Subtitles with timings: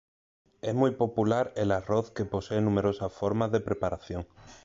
[0.63, 4.25] Es muy popular el arroz que posee numerosas formas de preparación.